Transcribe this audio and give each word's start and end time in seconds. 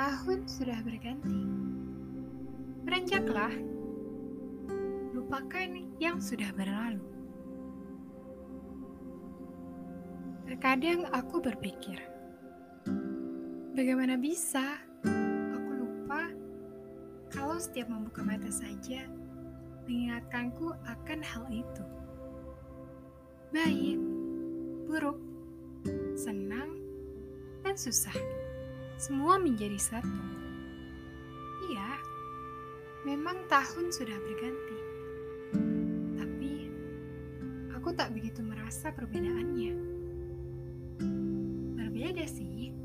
Tahun 0.00 0.48
sudah 0.48 0.80
berganti. 0.80 1.44
Beranjaklah. 2.88 3.52
Lupakan 5.12 5.76
yang 6.00 6.16
sudah 6.24 6.48
berlalu. 6.56 7.04
Terkadang 10.48 11.04
aku 11.12 11.44
berpikir, 11.44 12.00
bagaimana 13.76 14.16
bisa 14.16 14.80
aku 15.52 15.70
lupa 15.84 16.32
kalau 17.28 17.60
setiap 17.60 17.92
membuka 17.92 18.24
mata 18.24 18.48
saja 18.48 19.04
mengingatkanku 19.84 20.80
akan 20.88 21.20
hal 21.20 21.44
itu. 21.52 21.84
Baik, 23.52 24.00
buruk, 24.88 25.20
senang, 26.16 26.80
dan 27.60 27.76
susah. 27.76 28.39
Semua 29.00 29.40
menjadi 29.40 29.80
satu. 29.80 30.20
Iya, 31.72 31.96
memang 33.08 33.48
tahun 33.48 33.88
sudah 33.96 34.12
berganti. 34.12 34.78
Tapi, 36.20 36.52
aku 37.72 37.96
tak 37.96 38.12
begitu 38.12 38.44
merasa 38.44 38.92
perbedaannya. 38.92 39.72
Berbeda 41.80 42.28
sih. 42.28 42.76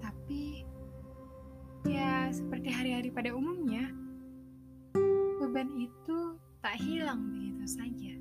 Tapi, 0.00 0.64
ya 1.84 2.32
seperti 2.32 2.72
hari-hari 2.72 3.12
pada 3.12 3.36
umumnya, 3.36 3.92
beban 5.36 5.68
itu 5.76 6.40
tak 6.64 6.80
hilang 6.80 7.28
begitu 7.36 7.64
saja. 7.68 8.16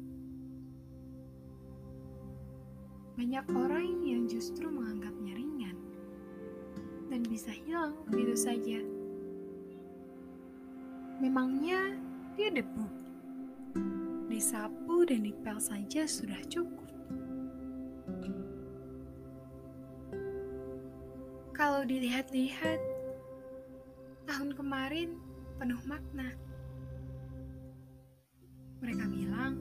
Banyak 3.15 3.45
orang 3.55 4.03
yang 4.03 4.27
justru 4.27 4.67
menganggapnya 4.67 5.31
ringan 5.31 5.87
dan 7.07 7.23
bisa 7.23 7.51
hilang 7.51 7.95
begitu 8.11 8.35
saja. 8.35 8.79
Memangnya 11.17 11.97
dia 12.37 12.53
debu. 12.53 12.85
Disapu 14.29 15.01
dan 15.07 15.25
dipel 15.25 15.57
saja 15.57 16.05
sudah 16.05 16.37
cukup. 16.45 16.85
Kalau 21.57 21.81
dilihat-lihat, 21.89 22.77
tahun 24.29 24.53
kemarin 24.53 25.17
penuh 25.57 25.81
makna. 25.89 26.29
Mereka 28.77 29.09
bilang, 29.09 29.57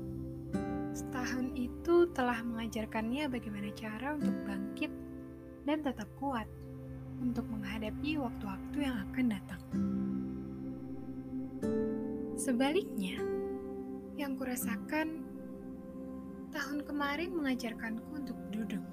setahun 0.93 1.57
itu 1.57 2.05
telah 2.13 2.45
mengajarkannya 2.45 3.33
bagaimana 3.33 3.73
cara 3.73 4.13
untuk 4.13 4.37
bangkit 4.45 4.93
dan 5.65 5.81
tetap 5.81 6.05
kuat 6.21 6.45
untuk 7.21 7.49
menghadapi 7.49 8.21
waktu-waktu 8.21 8.79
yang 8.81 8.97
akan 9.09 9.27
datang. 9.33 9.63
Sebaliknya, 12.37 13.17
yang 14.17 14.37
kurasakan 14.37 15.25
tahun 16.53 16.79
kemarin 16.89 17.37
mengajarkanku 17.37 18.09
untuk 18.13 18.37
duduk. 18.53 18.85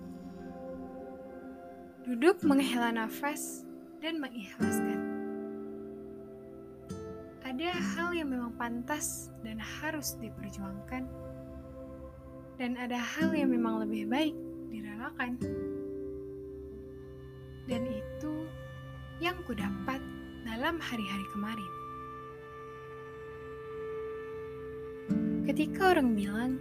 Duduk 2.03 2.43
menghela 2.43 2.91
nafas 2.91 3.63
dan 4.03 4.19
mengikhlaskan. 4.19 4.99
Ada 7.47 7.69
hal 7.95 8.11
yang 8.11 8.31
memang 8.31 8.51
pantas 8.59 9.31
dan 9.43 9.59
harus 9.59 10.19
diperjuangkan, 10.19 11.07
dan 12.59 12.71
ada 12.75 12.99
hal 12.99 13.31
yang 13.31 13.51
memang 13.51 13.87
lebih 13.87 14.11
baik 14.11 14.35
direlakan. 14.67 15.39
Dan 17.69 17.87
itu 17.87 18.47
yang 19.23 19.39
kudapat 19.47 20.03
dalam 20.43 20.81
hari-hari 20.83 21.27
kemarin. 21.31 21.71
Ketika 25.43 25.91
orang 25.95 26.15
bilang, 26.15 26.51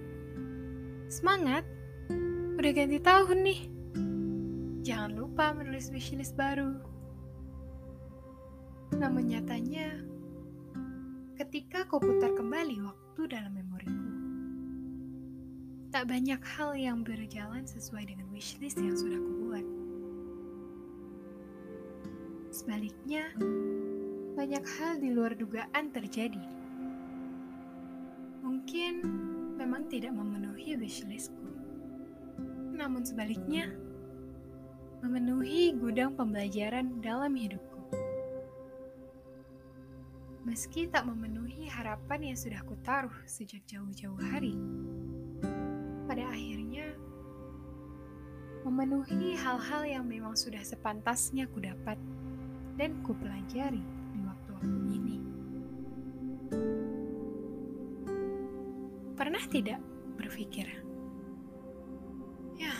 semangat, 1.06 1.66
udah 2.58 2.72
ganti 2.74 2.98
tahun 2.98 3.38
nih. 3.46 3.60
Jangan 4.82 5.12
lupa 5.14 5.54
menulis 5.54 5.90
wishlist 5.94 6.34
baru. 6.34 6.78
Namun 8.98 9.30
nyatanya, 9.30 10.02
ketika 11.38 11.86
kau 11.86 12.02
putar 12.02 12.34
kembali 12.34 12.82
waktu 12.82 13.20
dalam 13.30 13.54
memoriku, 13.54 14.10
tak 15.94 16.10
banyak 16.10 16.42
hal 16.42 16.74
yang 16.74 17.06
berjalan 17.06 17.62
sesuai 17.66 18.06
dengan 18.06 18.26
wishlist 18.34 18.78
yang 18.78 18.94
sudah 18.94 19.18
kubuat. 19.18 19.41
Sebaliknya, 22.52 23.32
banyak 24.36 24.60
hal 24.76 25.00
di 25.00 25.08
luar 25.08 25.32
dugaan 25.32 25.88
terjadi. 25.88 26.44
Mungkin 28.44 29.00
memang 29.56 29.88
tidak 29.88 30.12
memenuhi 30.12 30.76
wishlistku. 30.76 31.48
Namun 32.76 33.08
sebaliknya, 33.08 33.72
memenuhi 35.00 35.72
gudang 35.80 36.12
pembelajaran 36.12 37.00
dalam 37.00 37.32
hidupku. 37.32 37.88
Meski 40.44 40.92
tak 40.92 41.08
memenuhi 41.08 41.72
harapan 41.72 42.20
yang 42.20 42.36
sudah 42.36 42.60
kutaruh 42.68 43.16
sejak 43.24 43.64
jauh-jauh 43.64 44.20
hari, 44.20 44.60
pada 46.04 46.28
akhirnya 46.28 46.92
memenuhi 48.68 49.40
hal-hal 49.40 49.88
yang 49.88 50.04
memang 50.04 50.36
sudah 50.36 50.60
sepantasnya 50.60 51.48
kudapat 51.48 51.96
dan 52.82 52.98
kupelajari 53.06 53.78
di 54.10 54.18
waktu-waktu 54.26 54.80
ini. 54.90 55.16
Pernah 59.14 59.44
tidak 59.46 59.78
berpikir, 60.18 60.66
ya, 62.58 62.74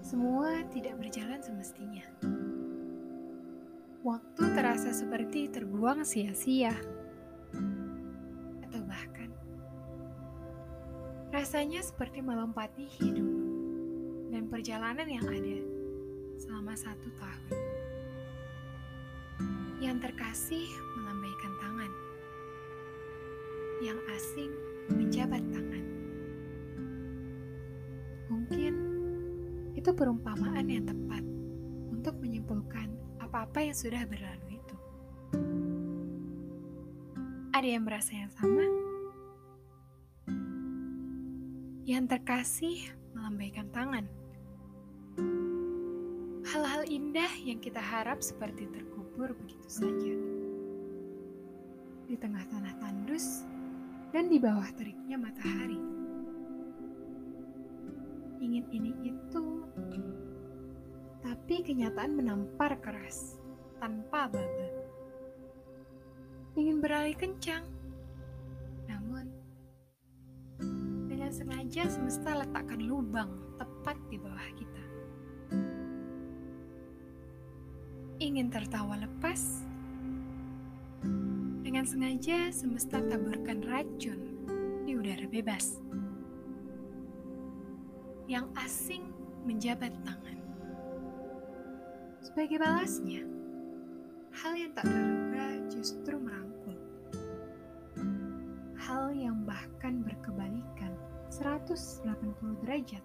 semua 0.00 0.64
tidak 0.72 0.96
berjalan 0.96 1.44
semestinya. 1.44 2.08
Waktu 4.00 4.48
terasa 4.56 4.96
seperti 4.96 5.52
terbuang 5.52 6.00
sia-sia, 6.08 6.72
atau 8.64 8.80
bahkan 8.88 9.28
rasanya 11.36 11.84
seperti 11.84 12.24
melompati 12.24 12.88
hidup 12.96 13.28
dan 14.32 14.48
perjalanan 14.48 15.04
yang 15.04 15.28
ada 15.28 15.60
selama 16.40 16.72
satu 16.72 17.12
tahun. 17.20 17.59
Yang 19.80 20.12
terkasih 20.12 20.68
melambaikan 20.92 21.52
tangan, 21.56 21.92
yang 23.80 23.96
asing 24.12 24.52
menjabat 24.92 25.40
tangan. 25.48 25.84
Mungkin 28.28 28.74
itu 29.72 29.90
perumpamaan 29.96 30.68
yang 30.68 30.84
tepat 30.84 31.24
untuk 31.88 32.12
menyimpulkan 32.20 32.92
apa-apa 33.24 33.64
yang 33.64 33.72
sudah 33.72 34.04
berlalu 34.04 34.60
itu. 34.60 34.76
Ada 37.56 37.68
yang 37.80 37.88
merasa 37.88 38.12
yang 38.12 38.30
sama? 38.36 38.64
Yang 41.88 42.04
terkasih 42.20 42.92
melambaikan 43.16 43.72
tangan. 43.72 44.04
Hal-hal 46.52 46.84
indah 46.84 47.32
yang 47.40 47.64
kita 47.64 47.80
harap 47.80 48.20
seperti 48.20 48.68
terkubur 48.68 48.99
begitu 49.28 49.68
saja. 49.68 50.16
Di 52.08 52.16
tengah 52.16 52.40
tanah 52.48 52.74
tandus 52.80 53.44
dan 54.16 54.32
di 54.32 54.40
bawah 54.40 54.66
teriknya 54.74 55.20
matahari. 55.20 55.78
Ingin 58.40 58.64
ini 58.72 58.92
itu, 59.04 59.44
tapi 61.20 61.60
kenyataan 61.60 62.16
menampar 62.16 62.80
keras 62.80 63.36
tanpa 63.76 64.32
baba. 64.32 64.68
Ingin 66.56 66.80
beralih 66.80 67.14
kencang, 67.14 67.62
namun 68.88 69.28
dengan 71.06 71.30
sengaja 71.30 71.86
semesta 71.86 72.40
letakkan 72.40 72.80
lubang 72.80 73.30
tepat 73.60 74.00
di 74.08 74.16
bawah 74.16 74.50
kita. 74.56 74.84
Ingin 78.20 78.52
tertawa 78.52 79.00
lepas, 79.00 79.64
dengan 81.64 81.88
sengaja 81.88 82.52
semesta 82.52 83.00
taburkan 83.00 83.64
racun 83.64 84.44
di 84.84 84.92
udara 84.92 85.24
bebas. 85.24 85.80
Yang 88.28 88.46
asing 88.60 89.08
menjabat 89.48 89.96
tangan. 90.04 90.36
Sebagai 92.20 92.60
balasnya, 92.60 93.24
hal 94.36 94.52
yang 94.52 94.76
tak 94.76 94.84
terduga 94.84 95.46
justru 95.72 96.20
merangkul. 96.20 96.76
Hal 98.76 99.16
yang 99.16 99.48
bahkan 99.48 100.04
berkebalikan 100.04 100.92
180 101.32 102.04
derajat 102.68 103.00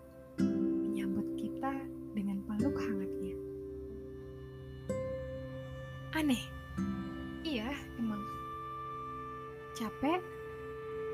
aneh. 6.15 6.39
Iya 7.44 7.75
emang. 8.00 8.23
Capek? 9.75 10.23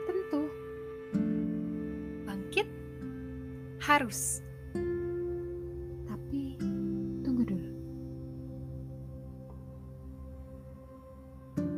Tentu. 0.05 0.45
Bangkit? 2.29 2.69
Harus. 3.81 4.45
Tapi 6.05 6.53
tunggu 7.25 7.43
dulu. 7.49 7.69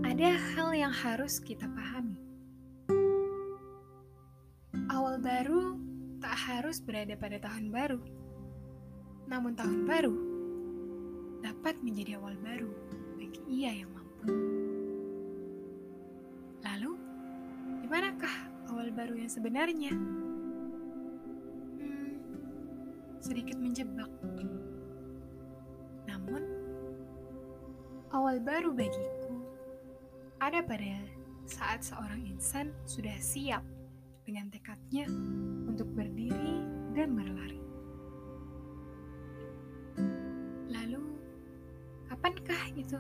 Ada 0.04 0.36
hal 0.36 0.70
yang 0.75 0.92
harus 0.92 1.40
kita 1.40 1.64
pahami. 1.72 2.20
Awal 4.92 5.24
baru 5.24 5.80
tak 6.20 6.36
harus 6.36 6.84
berada 6.84 7.16
pada 7.16 7.40
tahun 7.40 7.72
baru. 7.72 8.04
Namun 9.31 9.56
tahun 9.56 9.88
baru 9.88 10.16
dapat 11.40 11.80
menjadi 11.80 12.20
awal 12.20 12.36
baru 12.44 12.72
bagi 13.34 13.66
ia 13.66 13.82
yang 13.82 13.90
mampu. 13.90 14.30
Lalu, 16.62 16.94
di 17.82 17.88
manakah 17.90 18.36
awal 18.70 18.94
baru 18.94 19.18
yang 19.18 19.32
sebenarnya? 19.34 19.90
Hmm, 21.82 22.14
sedikit 23.18 23.58
menjebak. 23.58 24.14
Namun, 26.06 26.46
awal 28.14 28.38
baru 28.38 28.70
bagiku 28.70 29.42
ada 30.38 30.62
pada 30.62 31.02
saat 31.50 31.82
seorang 31.82 32.22
insan 32.30 32.70
sudah 32.86 33.18
siap 33.18 33.66
dengan 34.30 34.54
tekadnya 34.54 35.10
untuk 35.66 35.90
berdiri 35.90 36.62
dan 36.94 37.18
berlari. 37.18 37.62
Kapankah 42.24 42.72
itu? 42.80 43.00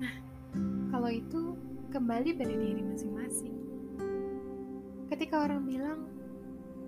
Nah, 0.00 0.16
kalau 0.88 1.12
itu 1.12 1.60
kembali 1.92 2.32
pada 2.32 2.56
diri 2.56 2.80
masing-masing. 2.80 3.52
Ketika 5.12 5.44
orang 5.44 5.68
bilang, 5.68 6.08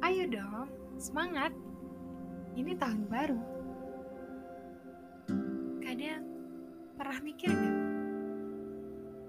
"Ayo 0.00 0.24
dong, 0.32 0.72
semangat! 0.96 1.52
Ini 2.56 2.72
tahun 2.80 3.04
baru." 3.12 3.36
Kadang 5.84 6.24
pernah 6.96 7.20
mikir 7.20 7.52
nggak? 7.52 7.78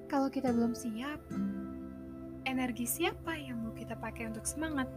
Kalau 0.08 0.32
kita 0.32 0.56
belum 0.56 0.72
siap, 0.72 1.20
energi 2.48 2.88
siapa 2.88 3.36
yang 3.36 3.68
mau 3.68 3.76
kita 3.76 4.00
pakai 4.00 4.32
untuk 4.32 4.48
semangat? 4.48 4.88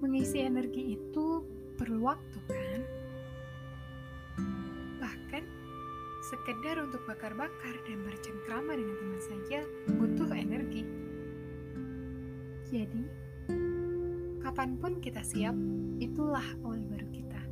Mengisi 0.00 0.40
energi 0.40 0.96
itu 0.96 1.60
perlu 1.76 2.04
waktu, 2.04 2.38
kan? 2.48 2.80
Bahkan, 5.00 5.44
sekedar 6.30 6.80
untuk 6.80 7.02
bakar-bakar 7.04 7.74
dan 7.84 7.98
bercengkrama 8.06 8.72
dengan 8.78 8.96
teman 8.96 9.22
saja 9.22 9.60
butuh 9.98 10.30
energi. 10.32 10.86
Jadi, 12.72 13.04
kapan 14.40 14.80
pun 14.80 14.96
kita 15.02 15.20
siap, 15.20 15.52
itulah 16.00 16.44
awal 16.64 16.80
baru 16.88 17.08
kita. 17.12 17.42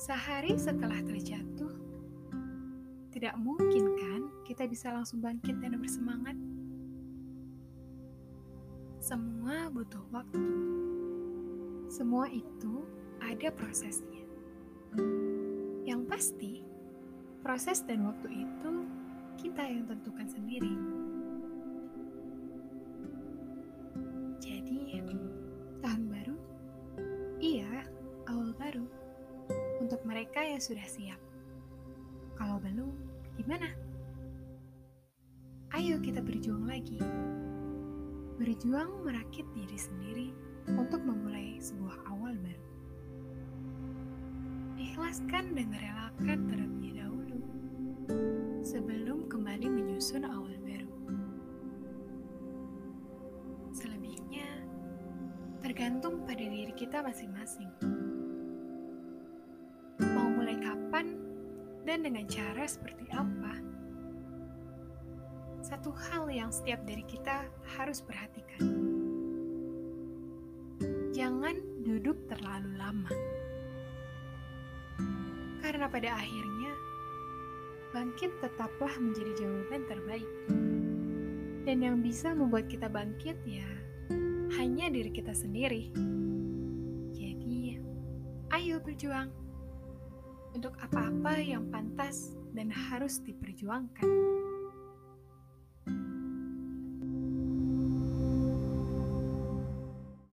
Sehari 0.00 0.58
setelah 0.58 0.98
terjatuh, 1.04 1.70
tidak 3.14 3.34
mungkin 3.38 3.94
kan 4.00 4.20
kita 4.48 4.66
bisa 4.66 4.90
langsung 4.90 5.22
bangkit 5.22 5.60
dan 5.62 5.78
bersemangat. 5.78 6.34
Semua 8.98 9.70
butuh 9.70 10.02
waktu. 10.10 10.89
Semua 11.90 12.30
itu 12.30 12.86
ada 13.18 13.50
prosesnya. 13.50 14.22
Yang 15.82 16.02
pasti, 16.06 16.52
proses 17.42 17.82
dan 17.82 18.06
waktu 18.06 18.46
itu 18.46 18.72
kita 19.42 19.66
yang 19.66 19.90
tentukan 19.90 20.30
sendiri. 20.30 20.70
Jadi, 24.38 25.02
tahun 25.82 26.02
baru? 26.06 26.36
Iya, 27.42 27.82
awal 28.30 28.54
baru 28.54 28.86
untuk 29.82 29.98
mereka 30.06 30.46
yang 30.46 30.62
sudah 30.62 30.86
siap. 30.86 31.18
Kalau 32.38 32.62
belum, 32.62 32.94
gimana? 33.34 33.66
Ayo 35.74 35.98
kita 35.98 36.22
berjuang 36.22 36.70
lagi. 36.70 37.02
Berjuang 38.38 39.02
merakit 39.02 39.42
diri 39.58 39.74
sendiri 39.74 40.49
untuk 40.68 41.00
memulai 41.00 41.56
sebuah 41.62 41.96
awal 42.10 42.36
baru. 42.36 42.68
Ikhlaskan 44.76 45.44
dan 45.56 45.66
merelakan 45.70 46.38
terlebih 46.50 46.92
dahulu 47.00 47.38
sebelum 48.60 49.28
kembali 49.30 49.66
menyusun 49.70 50.26
awal 50.26 50.52
baru. 50.60 50.96
Selebihnya 53.72 54.48
tergantung 55.64 56.24
pada 56.26 56.44
diri 56.44 56.74
kita 56.76 57.00
masing-masing. 57.00 57.70
dan 61.90 62.06
dengan 62.06 62.22
cara 62.30 62.70
seperti 62.70 63.02
apa. 63.10 63.54
Satu 65.58 65.90
hal 65.90 66.30
yang 66.30 66.54
setiap 66.54 66.86
dari 66.86 67.02
kita 67.02 67.50
harus 67.76 67.98
perhatikan. 67.98 68.79
Duduk 72.00 72.16
terlalu 72.32 72.80
lama. 72.80 73.12
Karena 75.60 75.84
pada 75.84 76.16
akhirnya, 76.16 76.72
bangkit 77.92 78.32
tetaplah 78.40 78.96
menjadi 78.96 79.44
jawaban 79.44 79.84
terbaik. 79.84 80.30
Dan 81.68 81.84
yang 81.84 82.00
bisa 82.00 82.32
membuat 82.32 82.72
kita 82.72 82.88
bangkit 82.88 83.36
ya 83.44 83.68
hanya 84.56 84.88
diri 84.88 85.12
kita 85.12 85.36
sendiri. 85.36 85.92
Jadi, 87.12 87.76
ayo 88.56 88.80
berjuang 88.80 89.28
untuk 90.56 90.72
apa-apa 90.80 91.36
yang 91.36 91.68
pantas 91.68 92.32
dan 92.56 92.72
harus 92.72 93.20
diperjuangkan. 93.20 94.39